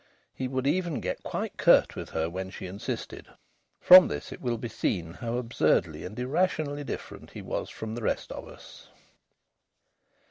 He 0.33 0.47
would 0.47 0.65
even 0.65 0.99
get 0.99 1.21
quite 1.21 1.57
curt 1.57 1.95
with 1.95 2.09
her 2.09 2.27
when 2.27 2.49
she 2.49 2.65
insisted. 2.65 3.27
From 3.79 4.07
this 4.07 4.31
it 4.31 4.41
will 4.41 4.57
be 4.57 4.67
seen 4.67 5.13
how 5.13 5.37
absurdly 5.37 6.03
and 6.05 6.17
irrationally 6.17 6.83
different 6.83 7.29
he 7.29 7.43
was 7.43 7.69
from 7.69 7.93
the 7.93 8.01
rest 8.01 8.31
of 8.31 8.47
us. 8.47 8.87